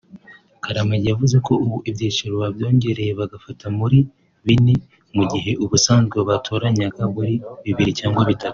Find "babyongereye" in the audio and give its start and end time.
2.43-3.11